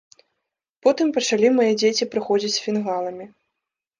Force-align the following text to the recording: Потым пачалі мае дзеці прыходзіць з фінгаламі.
Потым 0.85 1.09
пачалі 1.17 1.51
мае 1.59 1.69
дзеці 1.81 2.09
прыходзіць 2.15 2.53
з 2.57 2.63
фінгаламі. 2.63 3.25